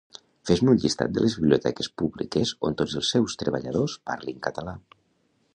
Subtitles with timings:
[0.49, 4.79] Fes-me un llistat de les biblioteques Publiques on tots els seus treballadors parlin català